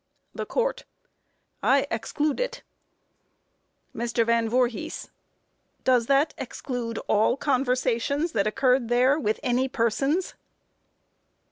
THE 0.33 0.47
COURT: 0.47 0.85
I 1.61 1.85
exclude 1.91 2.39
it. 2.39 2.63
MR. 3.95 4.25
VAN 4.25 4.49
VOORHIS: 4.49 5.11
Does 5.83 6.07
that 6.07 6.33
exclude 6.39 6.97
all 7.07 7.37
conversations 7.37 8.31
that 8.31 8.47
occurred 8.47 8.89
there 8.89 9.19
with 9.19 9.39
any 9.43 9.67
persons? 9.67 10.33